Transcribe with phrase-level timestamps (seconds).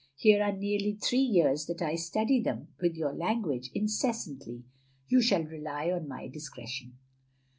[0.15, 4.63] Here are nearly three years that I study them, with your language, incessantly.
[5.07, 6.97] You shall rely on my discretion.